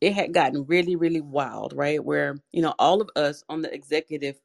It 0.00 0.14
had 0.14 0.34
gotten 0.34 0.64
really, 0.66 0.96
really 0.96 1.20
wild, 1.22 1.74
right? 1.74 2.04
Where 2.04 2.36
you 2.52 2.62
know 2.62 2.74
all 2.78 3.02
of 3.02 3.10
us 3.16 3.44
on 3.48 3.62
the 3.62 3.72
executive, 3.74 4.36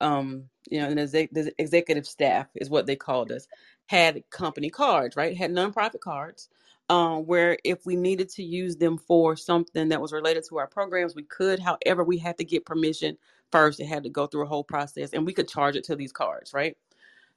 um, 0.00 0.44
you 0.70 0.80
know, 0.80 0.94
the, 0.94 1.28
the 1.32 1.52
executive 1.58 2.06
staff 2.06 2.48
is 2.54 2.70
what 2.70 2.86
they 2.86 2.96
called 2.96 3.32
us, 3.32 3.46
had 3.86 4.22
company 4.30 4.70
cards, 4.70 5.16
right? 5.16 5.36
Had 5.36 5.52
nonprofit 5.52 6.00
cards, 6.00 6.48
um, 6.88 7.26
where 7.26 7.58
if 7.64 7.84
we 7.86 7.96
needed 7.96 8.28
to 8.30 8.42
use 8.42 8.76
them 8.76 8.98
for 8.98 9.36
something 9.36 9.88
that 9.88 10.00
was 10.00 10.12
related 10.12 10.44
to 10.48 10.58
our 10.58 10.66
programs, 10.66 11.14
we 11.14 11.22
could. 11.24 11.58
However, 11.58 12.04
we 12.04 12.18
had 12.18 12.38
to 12.38 12.44
get 12.44 12.66
permission 12.66 13.16
first. 13.50 13.80
It 13.80 13.86
had 13.86 14.04
to 14.04 14.10
go 14.10 14.26
through 14.26 14.44
a 14.44 14.48
whole 14.48 14.64
process, 14.64 15.10
and 15.12 15.26
we 15.26 15.32
could 15.32 15.48
charge 15.48 15.76
it 15.76 15.84
to 15.84 15.96
these 15.96 16.12
cards, 16.12 16.52
right? 16.52 16.76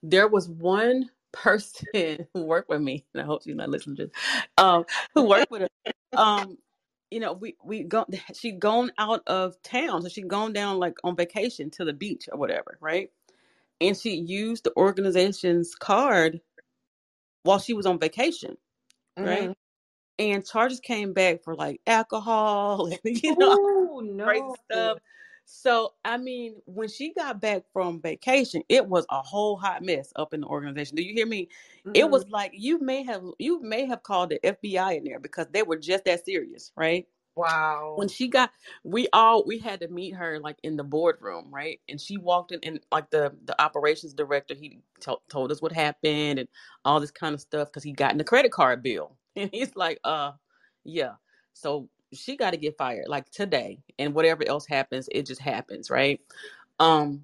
There 0.04 0.28
was 0.28 0.50
one 0.50 1.10
person 1.32 2.28
who 2.34 2.44
worked 2.44 2.70
with 2.70 2.82
me, 2.82 3.06
and 3.14 3.22
I 3.22 3.26
hope 3.26 3.44
she's 3.44 3.56
not 3.56 3.70
listening 3.70 3.98
to 3.98 4.06
this, 4.08 4.16
um, 4.58 4.86
who 5.14 5.26
worked 5.26 5.52
with 5.52 5.64
us. 5.64 5.94
Um, 6.16 6.58
you 7.12 7.20
know, 7.20 7.34
we 7.34 7.56
we 7.64 7.84
go 7.84 8.06
she'd 8.34 8.60
gone 8.60 8.92
out 8.98 9.22
of 9.28 9.62
town, 9.64 10.02
so 10.02 10.10
she'd 10.10 10.28
gone 10.28 10.54
down 10.54 10.78
like 10.78 10.98
on 11.04 11.16
vacation 11.16 11.70
to 11.72 11.86
the 11.86 11.94
beach 11.94 12.30
or 12.32 12.38
whatever, 12.38 12.78
right? 12.82 13.12
And 13.82 13.96
she 13.96 14.16
used 14.16 14.66
the 14.66 14.76
organization's 14.76 15.74
card 15.74 16.42
while 17.44 17.60
she 17.60 17.74
was 17.74 17.86
on 17.86 18.00
vacation, 18.00 18.58
mm-hmm. 19.18 19.28
right? 19.28 19.58
And 20.18 20.46
charges 20.46 20.82
came 20.82 21.14
back 21.14 21.44
for 21.44 21.56
like 21.56 21.80
alcohol 21.88 22.88
and 23.04 23.24
you 23.24 23.36
know 23.38 23.54
Ooh, 23.54 24.02
no. 24.04 24.26
crazy 24.26 24.46
stuff. 24.70 24.98
So, 25.52 25.94
I 26.06 26.18
mean, 26.18 26.62
when 26.66 26.88
she 26.88 27.12
got 27.12 27.42
back 27.42 27.64
from 27.74 28.00
vacation, 28.00 28.62
it 28.70 28.86
was 28.86 29.08
a 29.10 29.20
whole 29.20 29.58
hot 29.58 29.82
mess 29.84 30.14
up 30.16 30.32
in 30.32 30.42
the 30.42 30.48
organization. 30.48 30.96
Do 30.96 31.02
you 31.02 31.16
hear 31.16 31.26
me? 31.26 31.50
Mm-hmm. 31.80 31.94
It 31.96 32.08
was 32.08 32.30
like 32.30 32.52
you 32.54 32.80
may 32.80 33.02
have 33.04 33.24
you 33.40 33.60
may 33.64 33.86
have 33.86 34.04
called 34.04 34.30
the 34.30 34.40
FBI 34.44 34.98
in 34.98 35.04
there 35.06 35.20
because 35.20 35.48
they 35.52 35.64
were 35.64 35.78
just 35.78 36.06
that 36.06 36.24
serious, 36.24 36.72
right? 36.76 37.08
Wow. 37.36 37.96
When 37.98 38.08
she 38.08 38.28
got, 38.28 38.52
we 38.84 39.08
all 39.12 39.44
we 39.44 39.58
had 39.58 39.80
to 39.80 39.88
meet 39.88 40.14
her 40.14 40.40
like 40.40 40.58
in 40.62 40.78
the 40.78 40.84
boardroom, 40.84 41.48
right? 41.50 41.80
And 41.90 42.00
she 42.00 42.18
walked 42.18 42.52
in, 42.52 42.60
and 42.62 42.80
like 42.92 43.10
the 43.10 43.34
the 43.46 43.60
operations 43.60 44.14
director, 44.14 44.54
he 44.54 44.82
t- 45.00 45.16
told 45.30 45.52
us 45.52 45.64
what 45.64 45.72
happened 45.72 46.38
and 46.38 46.48
all 46.86 47.00
this 47.00 47.12
kind 47.12 47.34
of 47.34 47.42
stuff 47.42 47.70
because 47.70 47.84
he 47.84 47.92
got 47.92 48.12
in 48.12 48.20
the 48.20 48.24
credit 48.24 48.52
card 48.52 48.84
bill, 48.84 49.18
and 49.36 49.50
he's 49.52 49.76
like, 49.76 50.00
uh, 50.04 50.34
yeah. 50.84 51.14
So 51.54 51.90
she 52.14 52.36
got 52.36 52.52
to 52.52 52.58
get 52.58 52.78
fired 52.78 53.08
like 53.08 53.30
today 53.30 53.80
and 53.98 54.14
whatever 54.14 54.48
else 54.48 54.66
happens 54.66 55.08
it 55.12 55.26
just 55.26 55.42
happens 55.42 55.90
right 55.90 56.22
um 56.80 57.24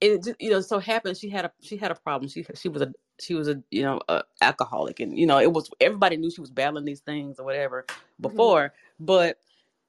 it 0.00 0.22
just 0.22 0.40
you 0.40 0.50
know 0.50 0.60
so 0.60 0.78
happened 0.78 1.16
she 1.16 1.28
had 1.28 1.44
a 1.44 1.52
she 1.60 1.76
had 1.76 1.90
a 1.90 1.94
problem 1.94 2.28
she 2.28 2.44
she 2.54 2.68
was 2.68 2.82
a 2.82 2.92
she 3.18 3.34
was 3.34 3.48
a 3.48 3.62
you 3.70 3.82
know 3.82 4.00
a 4.08 4.22
alcoholic 4.42 5.00
and 5.00 5.18
you 5.18 5.26
know 5.26 5.38
it 5.38 5.52
was 5.52 5.70
everybody 5.80 6.16
knew 6.16 6.30
she 6.30 6.40
was 6.40 6.50
battling 6.50 6.84
these 6.84 7.00
things 7.00 7.38
or 7.38 7.44
whatever 7.44 7.84
mm-hmm. 7.88 8.22
before 8.22 8.64
mm-hmm. 8.64 9.04
but 9.06 9.38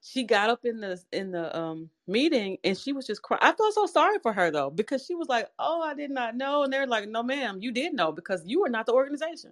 she 0.02 0.24
got 0.24 0.50
up 0.50 0.64
in 0.64 0.80
the 0.80 1.02
in 1.12 1.32
the 1.32 1.56
um 1.58 1.90
meeting 2.08 2.58
and 2.64 2.78
she 2.78 2.94
was 2.94 3.06
just 3.06 3.22
crying. 3.22 3.42
I 3.44 3.52
felt 3.52 3.74
so 3.74 3.86
sorry 3.86 4.20
for 4.20 4.32
her 4.32 4.52
though 4.52 4.70
because 4.70 5.06
she 5.06 5.16
was 5.16 5.28
like, 5.28 5.50
"Oh, 5.60 5.82
I 5.82 5.94
did 5.94 6.12
not 6.12 6.36
know," 6.36 6.64
and 6.64 6.72
they're 6.72 6.88
like, 6.88 7.10
"No, 7.10 7.24
ma'am, 7.24 7.58
you 7.60 7.72
did 7.72 7.94
know 7.94 8.12
because 8.12 8.44
you 8.46 8.62
were 8.62 8.70
not 8.70 8.86
the 8.86 8.94
organization." 8.94 9.52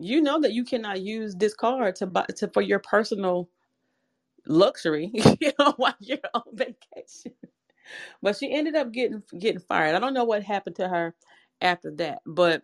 You 0.00 0.22
know 0.22 0.40
that 0.40 0.52
you 0.52 0.64
cannot 0.64 1.02
use 1.02 1.34
this 1.36 1.54
card 1.54 1.96
to 1.96 2.06
buy 2.06 2.26
to 2.36 2.48
for 2.48 2.62
your 2.62 2.80
personal 2.80 3.48
luxury, 4.46 5.10
you 5.40 5.52
know, 5.58 5.74
while 5.78 5.96
you're 6.00 6.18
on 6.34 6.42
vacation. 6.54 7.32
But 8.22 8.36
she 8.36 8.52
ended 8.52 8.76
up 8.76 8.92
getting 8.92 9.22
getting 9.38 9.60
fired. 9.60 9.94
I 9.94 10.00
don't 10.00 10.14
know 10.14 10.24
what 10.24 10.42
happened 10.42 10.76
to 10.76 10.88
her 10.88 11.14
after 11.60 11.90
that, 11.96 12.20
but 12.26 12.62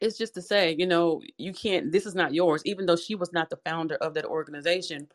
it's 0.00 0.18
just 0.18 0.34
to 0.34 0.42
say, 0.42 0.76
you 0.78 0.86
know, 0.86 1.22
you 1.38 1.52
can't. 1.52 1.92
This 1.92 2.06
is 2.06 2.14
not 2.14 2.34
yours. 2.34 2.62
Even 2.66 2.86
though 2.86 2.96
she 2.96 3.14
was 3.14 3.32
not 3.32 3.50
the 3.50 3.58
founder 3.64 3.96
of 3.96 4.14
that 4.14 4.26
organization, 4.26 5.08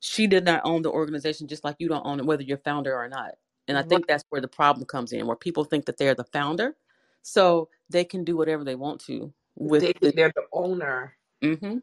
she 0.00 0.26
did 0.26 0.44
not 0.44 0.62
own 0.64 0.82
the 0.82 0.90
organization, 0.90 1.48
just 1.48 1.64
like 1.64 1.76
you 1.78 1.88
don't 1.88 2.06
own 2.06 2.20
it, 2.20 2.26
whether 2.26 2.42
you're 2.42 2.58
founder 2.58 2.94
or 2.96 3.08
not. 3.08 3.32
And 3.68 3.78
I 3.78 3.82
think 3.82 4.06
that's 4.06 4.24
where 4.30 4.40
the 4.40 4.48
problem 4.48 4.86
comes 4.86 5.12
in, 5.12 5.26
where 5.26 5.36
people 5.36 5.64
think 5.64 5.86
that 5.86 5.98
they're 5.98 6.14
the 6.14 6.24
founder, 6.24 6.76
so 7.22 7.68
they 7.90 8.04
can 8.04 8.24
do 8.24 8.36
whatever 8.36 8.64
they 8.64 8.74
want 8.76 9.00
to 9.02 9.32
with 9.60 9.82
they, 9.82 9.92
the, 10.00 10.12
they're 10.12 10.32
the 10.34 10.46
owner. 10.52 11.14
Mm-hmm. 11.42 11.78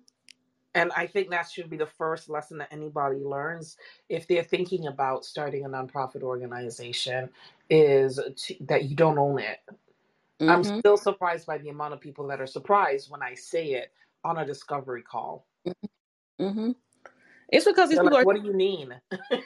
And 0.75 0.91
I 0.95 1.07
think 1.07 1.29
that 1.29 1.49
should 1.49 1.69
be 1.69 1.77
the 1.77 1.87
first 1.87 2.29
lesson 2.29 2.57
that 2.59 2.67
anybody 2.71 3.17
learns 3.17 3.77
if 4.09 4.27
they're 4.27 4.43
thinking 4.43 4.87
about 4.87 5.25
starting 5.25 5.65
a 5.65 5.69
nonprofit 5.69 6.21
organization 6.21 7.29
is 7.69 8.19
to, 8.35 8.55
that 8.61 8.85
you 8.85 8.95
don't 8.95 9.17
own 9.17 9.39
it. 9.39 9.59
Mm-hmm. 10.39 10.49
I'm 10.49 10.63
still 10.63 10.97
surprised 10.97 11.47
by 11.47 11.57
the 11.57 11.69
amount 11.69 11.93
of 11.93 12.01
people 12.01 12.27
that 12.27 12.41
are 12.41 12.47
surprised 12.47 13.09
when 13.09 13.23
I 13.23 13.33
say 13.33 13.71
it 13.71 13.91
on 14.23 14.37
a 14.37 14.45
discovery 14.45 15.01
call. 15.01 15.47
Mm-hmm. 15.67 16.45
mm-hmm. 16.45 16.71
It's 17.49 17.65
because 17.65 17.89
these 17.89 17.97
They're 17.97 18.03
people 18.03 18.17
like, 18.17 18.23
are. 18.23 18.25
What 18.25 18.41
do 18.41 18.47
you 18.47 18.53
mean? 18.53 18.93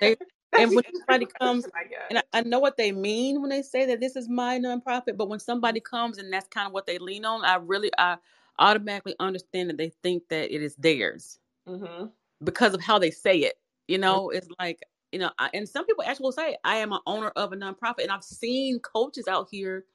They, 0.01 0.17
and 0.57 0.75
when 0.75 0.83
somebody 0.95 1.27
comes, 1.39 1.65
and 2.09 2.19
I, 2.19 2.23
I, 2.33 2.41
know 2.41 2.59
what 2.59 2.77
they 2.77 2.91
mean 2.91 3.41
when 3.41 3.49
they 3.49 3.61
say 3.61 3.85
that 3.85 3.99
this 3.99 4.15
is 4.15 4.27
my 4.27 4.59
nonprofit, 4.59 5.17
but 5.17 5.29
when 5.29 5.39
somebody 5.39 5.79
comes 5.79 6.17
and 6.17 6.31
that's 6.31 6.47
kind 6.47 6.67
of 6.67 6.73
what 6.73 6.85
they 6.85 6.97
lean 6.97 7.25
on, 7.25 7.43
I 7.43 7.55
really, 7.55 7.91
I 7.97 8.17
automatically 8.59 9.15
understand 9.19 9.69
that 9.69 9.77
they 9.77 9.91
think 10.03 10.23
that 10.29 10.53
it 10.53 10.61
is 10.61 10.75
theirs 10.75 11.39
mm-hmm. 11.67 12.05
because 12.43 12.73
of 12.73 12.81
how 12.81 12.99
they 12.99 13.11
say 13.11 13.39
it. 13.39 13.55
You 13.87 13.97
know, 13.97 14.27
mm-hmm. 14.27 14.37
it's 14.37 14.47
like, 14.59 14.79
you 15.11 15.19
know, 15.19 15.31
I, 15.39 15.49
and 15.53 15.67
some 15.67 15.85
people 15.85 16.03
actually 16.03 16.25
will 16.25 16.31
say, 16.31 16.57
I 16.63 16.77
am 16.77 16.93
an 16.93 16.99
owner 17.05 17.29
of 17.35 17.51
a 17.53 17.57
nonprofit. 17.57 18.03
And 18.03 18.11
I've 18.11 18.23
seen 18.23 18.79
coaches 18.79 19.27
out 19.27 19.47
here 19.51 19.85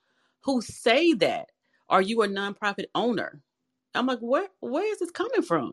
who 0.42 0.60
say 0.60 1.14
that. 1.14 1.50
Are 1.88 2.02
you 2.02 2.22
a 2.22 2.28
nonprofit 2.28 2.86
owner? 2.96 3.40
I'm 3.94 4.06
like, 4.06 4.18
where 4.18 4.48
where 4.60 4.90
is 4.92 4.98
this 4.98 5.12
coming 5.12 5.42
from? 5.42 5.72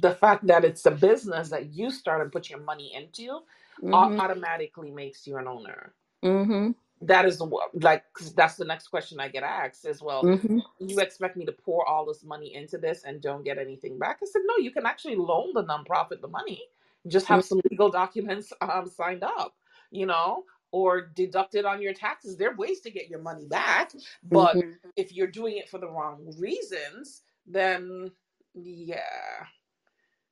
The 0.00 0.14
fact 0.14 0.46
that 0.46 0.64
it's 0.64 0.86
a 0.86 0.90
business 0.90 1.50
that 1.50 1.72
you 1.74 1.90
start 1.90 2.22
and 2.22 2.32
put 2.32 2.48
your 2.48 2.60
money 2.60 2.94
into 2.94 3.40
mm-hmm. 3.82 3.92
automatically 3.94 4.90
makes 4.90 5.26
you 5.26 5.36
an 5.36 5.46
owner. 5.46 5.92
Mm-hmm. 6.24 6.70
That 7.02 7.26
is 7.26 7.42
like 7.74 8.04
that's 8.36 8.54
the 8.54 8.64
next 8.64 8.88
question 8.88 9.18
I 9.18 9.28
get 9.28 9.42
asked 9.42 9.84
is 9.84 10.00
well, 10.00 10.22
mm-hmm. 10.22 10.60
you 10.78 11.00
expect 11.00 11.36
me 11.36 11.44
to 11.44 11.52
pour 11.52 11.86
all 11.86 12.06
this 12.06 12.22
money 12.24 12.54
into 12.54 12.78
this 12.78 13.02
and 13.04 13.20
don't 13.20 13.44
get 13.44 13.58
anything 13.58 13.98
back? 13.98 14.20
I 14.22 14.26
said 14.26 14.42
no, 14.46 14.62
you 14.62 14.70
can 14.70 14.86
actually 14.86 15.16
loan 15.16 15.52
the 15.52 15.64
nonprofit 15.64 16.20
the 16.20 16.28
money, 16.28 16.62
just 17.08 17.26
have 17.26 17.44
some 17.44 17.60
legal 17.70 17.90
documents 17.90 18.52
um, 18.60 18.86
signed 18.86 19.24
up, 19.24 19.54
you 19.90 20.06
know, 20.06 20.44
or 20.70 21.00
deduct 21.00 21.56
it 21.56 21.64
on 21.64 21.82
your 21.82 21.92
taxes. 21.92 22.36
There 22.36 22.52
are 22.52 22.56
ways 22.56 22.80
to 22.82 22.90
get 22.90 23.10
your 23.10 23.20
money 23.20 23.46
back, 23.46 23.92
but 24.22 24.56
mm-hmm. 24.56 24.70
if 24.96 25.12
you're 25.12 25.26
doing 25.26 25.56
it 25.56 25.68
for 25.68 25.78
the 25.78 25.88
wrong 25.88 26.32
reasons, 26.38 27.22
then 27.46 28.12
yeah 28.54 29.46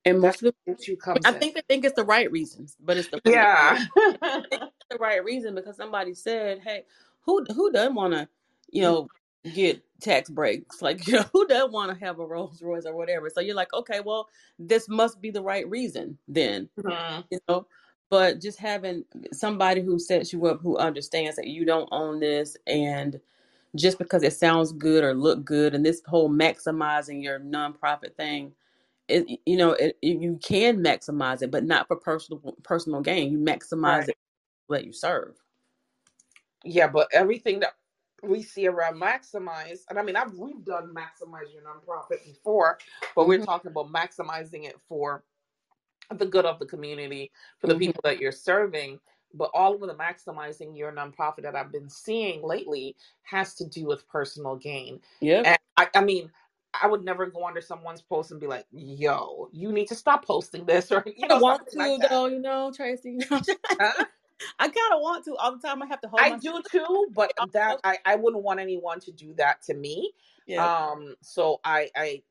and 0.05 0.19
most 0.19 0.41
of 0.41 0.53
the 0.53 0.55
things 0.65 0.87
you 0.87 0.97
come 0.97 1.17
I 1.25 1.31
think 1.31 1.55
they 1.55 1.61
think 1.67 1.85
it's 1.85 1.95
the 1.95 2.03
right 2.03 2.31
reasons, 2.31 2.75
but 2.79 2.97
it's 2.97 3.09
the 3.09 3.21
yeah 3.25 3.83
the 3.95 4.97
right 4.99 5.23
reason 5.23 5.55
because 5.55 5.77
somebody 5.77 6.13
said, 6.13 6.59
"Hey, 6.59 6.83
who 7.21 7.43
who 7.53 7.71
doesn't 7.71 7.95
want 7.95 8.13
to, 8.13 8.27
you 8.69 8.81
know, 8.81 9.07
get 9.53 9.83
tax 10.01 10.29
breaks? 10.29 10.81
Like, 10.81 11.07
you 11.07 11.13
know, 11.13 11.25
who 11.33 11.47
doesn't 11.47 11.71
want 11.71 11.91
to 11.91 12.05
have 12.05 12.19
a 12.19 12.25
Rolls 12.25 12.61
Royce 12.61 12.85
or 12.85 12.95
whatever?" 12.95 13.29
So 13.29 13.41
you're 13.41 13.55
like, 13.55 13.73
"Okay, 13.73 13.99
well, 13.99 14.27
this 14.57 14.89
must 14.89 15.21
be 15.21 15.29
the 15.29 15.43
right 15.43 15.69
reason 15.69 16.17
then." 16.27 16.69
Mm-hmm. 16.79 17.21
You 17.29 17.39
know, 17.47 17.67
but 18.09 18.41
just 18.41 18.59
having 18.59 19.05
somebody 19.31 19.81
who 19.81 19.99
sets 19.99 20.33
you 20.33 20.45
up 20.47 20.61
who 20.61 20.77
understands 20.77 21.35
that 21.37 21.47
you 21.47 21.65
don't 21.65 21.89
own 21.91 22.19
this 22.19 22.57
and 22.67 23.19
just 23.75 23.97
because 23.97 24.21
it 24.21 24.33
sounds 24.33 24.73
good 24.73 25.03
or 25.03 25.13
look 25.13 25.45
good 25.45 25.73
and 25.73 25.85
this 25.85 26.01
whole 26.05 26.29
maximizing 26.29 27.23
your 27.23 27.39
nonprofit 27.39 28.13
thing 28.17 28.51
it, 29.11 29.39
you 29.45 29.57
know, 29.57 29.71
it, 29.71 29.97
you 30.01 30.39
can 30.43 30.83
maximize 30.83 31.41
it, 31.41 31.51
but 31.51 31.63
not 31.63 31.87
for 31.87 31.95
personal 31.95 32.55
personal 32.63 33.01
gain. 33.01 33.31
You 33.31 33.37
maximize 33.37 33.99
right. 33.99 34.09
it 34.09 34.17
let 34.69 34.85
you 34.85 34.93
serve. 34.93 35.35
Yeah, 36.63 36.87
but 36.87 37.07
everything 37.13 37.59
that 37.61 37.73
we 38.23 38.43
see 38.43 38.67
around 38.67 39.01
maximize, 39.01 39.79
and 39.89 39.97
I 39.97 40.03
mean, 40.03 40.15
I've 40.15 40.33
we've 40.33 40.63
done 40.63 40.93
maximize 40.93 41.53
your 41.53 41.63
nonprofit 41.63 42.23
before, 42.25 42.77
but 43.15 43.27
we're 43.27 43.43
talking 43.43 43.71
about 43.71 43.91
maximizing 43.91 44.65
it 44.65 44.75
for 44.87 45.23
the 46.11 46.25
good 46.25 46.45
of 46.45 46.59
the 46.59 46.65
community, 46.65 47.31
for 47.59 47.67
the 47.67 47.73
mm-hmm. 47.73 47.79
people 47.79 48.01
that 48.03 48.19
you're 48.19 48.31
serving. 48.31 48.99
But 49.33 49.49
all 49.53 49.73
of 49.73 49.79
the 49.79 49.95
maximizing 49.95 50.77
your 50.77 50.91
nonprofit 50.91 51.43
that 51.43 51.55
I've 51.55 51.71
been 51.71 51.89
seeing 51.89 52.43
lately 52.43 52.97
has 53.23 53.55
to 53.55 53.65
do 53.65 53.85
with 53.85 54.07
personal 54.09 54.57
gain. 54.57 54.99
Yeah, 55.21 55.55
I, 55.77 55.87
I 55.95 56.03
mean, 56.03 56.29
I 56.79 56.87
would 56.87 57.03
never 57.03 57.25
go 57.25 57.45
under 57.45 57.61
someone's 57.61 58.01
post 58.01 58.31
and 58.31 58.39
be 58.39 58.47
like, 58.47 58.65
"Yo, 58.71 59.49
you 59.51 59.71
need 59.71 59.87
to 59.87 59.95
stop 59.95 60.25
posting 60.25 60.65
this," 60.65 60.91
or 60.91 61.03
you 61.05 61.27
know, 61.27 61.35
I 61.35 61.39
want 61.39 61.67
to 61.69 61.77
like 61.77 62.09
though, 62.09 62.27
you 62.27 62.39
know, 62.39 62.71
Tracy. 62.75 63.19
huh? 63.29 63.41
I 64.59 64.65
kind 64.65 64.93
of 64.93 65.01
want 65.01 65.23
to 65.25 65.35
all 65.35 65.55
the 65.55 65.67
time. 65.67 65.81
I 65.83 65.85
have 65.87 66.01
to 66.01 66.07
hold. 66.07 66.21
I 66.21 66.37
do 66.37 66.61
too, 66.71 67.07
but 67.13 67.31
that 67.53 67.79
I, 67.83 67.97
I 68.05 68.15
wouldn't 68.15 68.43
want 68.43 68.59
anyone 68.59 68.99
to 69.01 69.11
do 69.11 69.33
that 69.35 69.61
to 69.63 69.73
me. 69.73 70.13
Yeah. 70.47 70.65
Um. 70.65 71.15
So 71.21 71.59
I 71.63 71.89
I, 71.95 72.23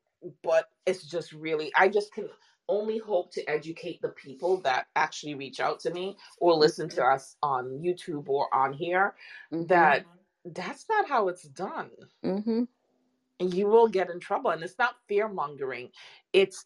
but 0.42 0.70
it's 0.86 1.04
just 1.04 1.32
really 1.32 1.72
I 1.76 1.88
just 1.88 2.12
can 2.12 2.28
only 2.68 2.98
hope 2.98 3.32
to 3.32 3.44
educate 3.50 4.00
the 4.00 4.10
people 4.10 4.60
that 4.62 4.86
actually 4.94 5.34
reach 5.34 5.58
out 5.60 5.80
to 5.80 5.90
me 5.90 6.16
or 6.38 6.54
listen 6.54 6.88
to 6.88 7.04
us 7.04 7.36
on 7.42 7.80
YouTube 7.84 8.28
or 8.28 8.52
on 8.54 8.72
here 8.72 9.14
Mhm. 9.52 9.66
that 9.68 10.06
that's 10.44 10.86
not 10.88 11.08
how 11.08 11.28
it's 11.28 11.42
done. 11.42 11.90
Mhm. 12.24 12.68
And 13.40 13.54
you 13.54 13.68
will 13.68 13.88
get 13.88 14.10
in 14.10 14.20
trouble. 14.20 14.50
And 14.52 14.62
it's 14.64 14.78
not 14.78 14.96
fear 15.08 15.28
mongering. 15.28 15.90
It's 16.34 16.64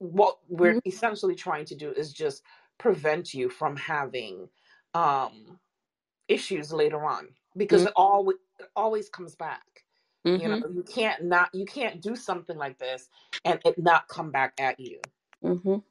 what 0.00 0.38
we're 0.48 0.76
Mhm. 0.76 0.82
essentially 0.86 1.36
trying 1.36 1.66
to 1.66 1.76
do 1.76 1.92
is 1.92 2.12
just 2.12 2.44
prevent 2.78 3.34
you 3.34 3.50
from 3.50 3.76
having 3.76 4.48
um 4.94 5.60
issues 6.28 6.72
later 6.72 7.04
on 7.04 7.28
because 7.56 7.84
Mhm. 7.84 7.86
it 7.86 7.92
always 7.96 8.38
it 8.60 8.68
always 8.76 9.10
comes 9.10 9.36
back. 9.36 9.64
You 10.36 10.48
Mhm. 10.48 10.50
know, 10.50 10.68
you 10.74 10.84
can't 10.84 11.24
not 11.24 11.50
you 11.54 11.66
can't 11.66 12.02
do 12.02 12.16
something 12.16 12.58
like 12.58 12.78
this 12.78 13.08
and 13.44 13.60
it 13.64 13.78
not 13.78 14.08
come 14.08 14.32
back 14.32 14.54
at 14.60 14.80
you. 14.80 15.00
Mhm. 15.44 15.84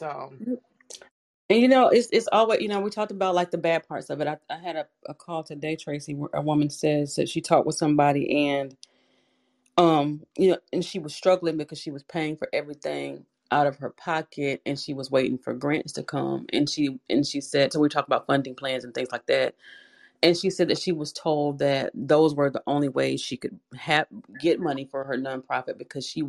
So 0.00 0.34
And 1.52 1.62
you 1.62 1.68
know, 1.68 1.90
it's 1.90 2.08
it's 2.12 2.28
always 2.32 2.62
you 2.62 2.68
know 2.68 2.80
we 2.80 2.90
talked 2.90 3.12
about 3.12 3.36
like 3.36 3.52
the 3.52 3.58
bad 3.58 3.88
parts 3.88 4.10
of 4.10 4.20
it. 4.22 4.28
I, 4.28 4.38
I 4.50 4.58
had 4.58 4.76
a, 4.76 4.88
a 5.08 5.14
call 5.14 5.44
today, 5.44 5.76
Tracy, 5.76 6.16
where 6.16 6.30
a 6.34 6.42
woman 6.42 6.70
says 6.70 7.16
that 7.16 7.30
she 7.30 7.42
talked 7.42 7.68
with 7.68 7.76
somebody 7.76 8.48
and 8.50 8.76
um 9.78 10.22
you 10.38 10.50
know 10.50 10.58
and 10.72 10.84
she 10.84 10.98
was 11.00 11.14
struggling 11.14 11.56
because 11.58 11.78
she 11.80 11.90
was 11.92 12.04
paying 12.04 12.36
for 12.36 12.48
everything 12.52 13.26
out 13.52 13.66
of 13.68 13.76
her 13.78 13.90
pocket 13.90 14.62
and 14.66 14.78
she 14.80 14.94
was 14.94 15.10
waiting 15.10 15.38
for 15.38 15.54
grants 15.54 15.92
to 15.94 16.04
come. 16.04 16.46
And 16.52 16.70
she 16.70 17.00
and 17.10 17.26
she 17.26 17.40
said 17.42 17.72
so 17.72 17.80
we 17.80 17.88
talked 17.90 18.08
about 18.08 18.26
funding 18.26 18.56
plans 18.56 18.84
and 18.84 18.94
things 18.94 19.12
like 19.12 19.26
that. 19.26 19.56
And 20.22 20.36
she 20.36 20.50
said 20.50 20.68
that 20.68 20.78
she 20.80 20.92
was 20.92 21.12
told 21.12 21.60
that 21.60 21.92
those 21.94 22.34
were 22.34 22.50
the 22.50 22.62
only 22.66 22.88
ways 22.90 23.20
she 23.22 23.36
could 23.38 23.58
have 23.76 24.06
get 24.40 24.60
money 24.60 24.86
for 24.90 25.04
her 25.04 25.16
nonprofit 25.18 25.78
because 25.78 26.06
she 26.06 26.24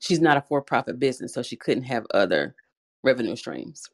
she's 0.00 0.20
not 0.20 0.36
a 0.38 0.42
for-profit 0.42 0.98
business 1.00 1.34
so 1.34 1.42
she 1.42 1.56
couldn't 1.56 1.84
have 1.84 2.06
other 2.14 2.54
revenue 3.04 3.36
streams 3.36 3.88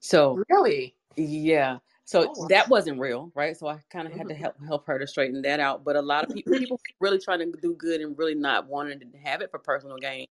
so 0.00 0.42
really, 0.48 0.94
yeah. 1.16 1.78
So 2.06 2.28
Oh, 2.28 2.48
that 2.48 2.68
wasn't 2.68 3.00
real 3.00 3.32
right? 3.34 3.56
So 3.56 3.68
i 3.68 3.80
kind 3.90 4.08
of 4.08 4.14
had 4.14 4.28
to 4.28 4.34
Mhm. 4.34 4.40
help 4.40 4.56
help 4.66 4.86
her 4.86 4.98
to 4.98 5.06
straighten 5.06 5.42
that 5.42 5.60
out 5.60 5.84
but 5.84 5.96
a 5.96 6.02
lot 6.02 6.24
of 6.24 6.32
people 6.32 6.52
people 6.54 6.80
really 7.00 7.18
trying 7.18 7.40
to 7.40 7.52
do 7.62 7.74
good 7.74 8.00
and 8.00 8.18
really 8.18 8.34
not 8.34 8.66
wanting 8.68 9.00
to 9.00 9.18
have 9.18 9.42
it 9.42 9.50
for 9.50 9.58
personal 9.60 9.98
gain 9.98 10.26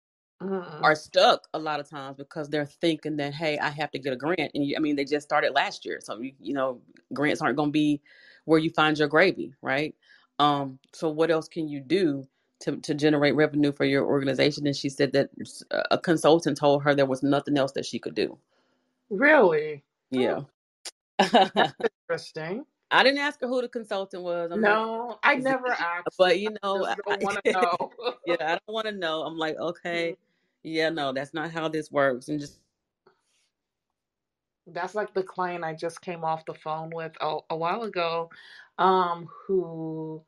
Mm-mm. 0.40 0.85
are 0.85 0.94
stuck 0.97 1.49
a 1.54 1.59
lot 1.59 1.80
of 1.80 1.88
times 1.88 2.16
because 2.16 2.49
they're 2.50 2.66
thinking 2.66 3.16
that 3.16 3.35
hey 3.35 3.59
i 3.59 3.71
have 3.71 3.90
to 3.92 3.99
get 3.99 4.12
a 4.12 4.16
grant 4.16 4.50
and 4.54 4.64
you, 4.66 4.76
i 4.76 4.80
mean 4.80 4.97
they 4.97 5.04
just 5.04 5.26
started 5.26 5.52
last 5.52 5.85
year 5.87 6.00
so 6.02 6.18
you, 6.21 6.33
you 6.40 6.52
know 6.54 6.80
grants 7.14 7.40
aren't 7.42 7.56
going 7.56 7.71
to 7.71 7.73
be 7.73 8.00
where 8.47 8.59
you 8.61 8.71
find 8.71 8.99
your 8.99 9.09
gravy 9.09 9.54
right? 9.62 9.94
Um 10.38 10.78
so 10.92 11.09
what 11.11 11.30
else 11.30 11.49
can 11.49 11.68
you 11.68 11.80
do 11.80 12.26
to, 12.61 12.76
to 12.78 12.94
generate 12.94 13.35
revenue 13.37 13.73
for 13.73 13.85
your 13.85 14.04
organization? 14.06 14.66
And 14.66 14.76
she 14.76 14.88
said 14.88 15.12
that 15.12 15.30
a 15.90 15.99
consultant 15.99 16.56
told 16.59 16.83
her 16.85 16.94
there 16.94 17.06
was 17.06 17.23
nothing 17.23 17.59
else 17.59 17.73
that 17.73 17.87
she 17.87 17.99
could 17.99 18.14
do 18.14 18.38
really 19.11 19.84
yeah 20.11 20.42
interesting. 22.11 22.64
i 22.90 23.02
didn't 23.04 23.18
ask 23.20 23.40
her 23.40 23.49
who 23.49 23.62
the 23.62 23.68
consultant 23.68 24.23
was 24.23 24.50
I'm 24.52 24.62
like, 24.62 24.78
No, 24.78 25.18
I 25.23 25.37
never 25.37 25.73
asked. 25.73 26.08
but 26.18 26.40
you 26.40 26.56
know 26.62 26.87
I- 26.87 26.96
don't 27.06 27.23
want 27.23 27.38
to 27.38 27.42
know. 27.52 27.94
yeah 28.26 28.37
i 28.40 28.50
don't 28.52 28.62
want 28.68 28.87
to 28.87 28.92
know 28.92 29.23
i'm 29.25 29.38
like 29.38 29.56
okay 29.58 30.16
yeah 30.64 30.90
no 30.90 31.12
that's 31.12 31.34
not 31.34 31.50
how 31.52 31.68
this 31.68 31.90
works 31.92 32.28
and 32.28 32.40
just 32.40 32.61
That's 34.68 34.94
like 34.96 35.14
the 35.14 35.25
client 35.25 35.64
I 35.64 35.75
just 35.75 36.02
came 36.02 36.25
off 36.25 36.46
the 36.46 36.54
phone 36.54 36.90
with 36.90 37.12
a, 37.20 37.38
a 37.50 37.56
while 37.56 37.84
ago, 37.84 38.30
um, 38.78 39.28
who 39.46 40.23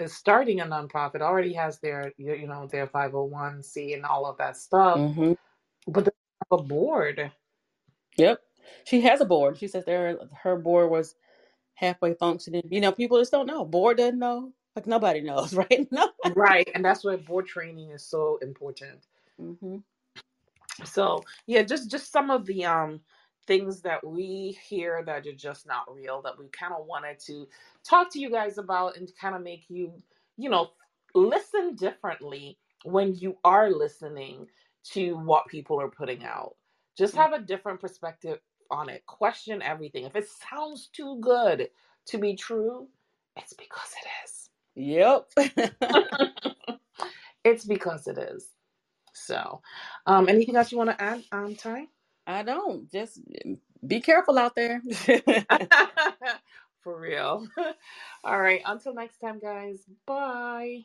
is 0.00 0.14
starting 0.14 0.60
a 0.60 0.66
nonprofit, 0.66 1.22
already 1.22 1.52
has 1.54 1.80
their 1.80 2.12
you 2.18 2.46
know 2.48 2.68
their 2.68 2.86
five 2.88 3.12
hundred 3.12 3.24
one 3.26 3.62
c 3.62 3.94
and 3.94 4.04
all 4.06 4.26
of 4.26 4.38
that 4.38 4.56
stuff, 4.56 5.02
Mhm. 5.02 5.36
but 5.88 6.04
they 6.06 6.12
have 6.52 6.60
a 6.60 6.64
board. 6.64 7.32
Yep. 8.16 8.40
She 8.84 9.00
has 9.02 9.20
a 9.20 9.24
board. 9.24 9.58
She 9.58 9.68
says 9.68 9.84
there 9.84 10.18
her 10.42 10.56
board 10.56 10.90
was 10.90 11.14
halfway 11.74 12.14
functioning. 12.14 12.62
You 12.70 12.80
know, 12.80 12.92
people 12.92 13.18
just 13.18 13.32
don't 13.32 13.46
know. 13.46 13.64
Board 13.64 13.98
doesn't 13.98 14.18
know. 14.18 14.52
Like 14.76 14.86
nobody 14.86 15.20
knows, 15.20 15.54
right? 15.54 15.88
No. 15.92 16.10
Right, 16.34 16.68
and 16.74 16.84
that's 16.84 17.04
why 17.04 17.16
board 17.16 17.46
training 17.46 17.90
is 17.90 18.04
so 18.04 18.38
important. 18.42 19.06
hmm 19.38 19.78
So 20.84 21.24
yeah, 21.46 21.62
just 21.62 21.90
just 21.90 22.12
some 22.12 22.30
of 22.30 22.46
the 22.46 22.64
um 22.64 23.00
things 23.46 23.82
that 23.82 24.06
we 24.06 24.58
hear 24.68 25.02
that 25.04 25.26
are 25.26 25.32
just 25.32 25.66
not 25.66 25.92
real 25.92 26.22
that 26.22 26.38
we 26.38 26.46
kind 26.48 26.72
of 26.78 26.86
wanted 26.86 27.18
to 27.18 27.48
talk 27.84 28.10
to 28.12 28.20
you 28.20 28.30
guys 28.30 28.58
about 28.58 28.96
and 28.96 29.10
kind 29.20 29.34
of 29.34 29.42
make 29.42 29.64
you, 29.68 29.92
you 30.36 30.48
know, 30.48 30.70
listen 31.14 31.74
differently 31.74 32.56
when 32.84 33.14
you 33.16 33.36
are 33.44 33.70
listening 33.70 34.46
to 34.84 35.14
what 35.18 35.46
people 35.48 35.80
are 35.80 35.88
putting 35.90 36.24
out. 36.24 36.54
Just 36.96 37.16
have 37.16 37.32
a 37.32 37.40
different 37.40 37.80
perspective 37.80 38.38
on 38.70 38.88
it. 38.88 39.06
Question 39.06 39.62
everything. 39.62 40.04
If 40.04 40.16
it 40.16 40.28
sounds 40.50 40.88
too 40.92 41.18
good 41.20 41.68
to 42.06 42.18
be 42.18 42.36
true, 42.36 42.88
it's 43.36 43.54
because 43.54 43.92
it 44.02 44.08
is. 44.24 44.50
Yep. 44.76 45.30
It's 47.44 47.64
because 47.64 48.06
it 48.06 48.18
is. 48.18 48.48
So, 49.14 49.62
um, 50.06 50.28
anything 50.28 50.56
else 50.56 50.72
you 50.72 50.78
want 50.78 50.90
to 50.90 51.02
add, 51.02 51.24
um, 51.32 51.56
Ty? 51.56 51.86
I 52.26 52.42
don't. 52.42 52.90
Just 52.90 53.20
be 53.86 54.00
careful 54.00 54.38
out 54.38 54.54
there. 54.54 54.82
For 56.82 57.00
real. 57.00 57.46
All 58.24 58.40
right. 58.40 58.62
Until 58.66 58.94
next 58.94 59.18
time, 59.18 59.38
guys. 59.40 59.80
Bye. 60.06 60.84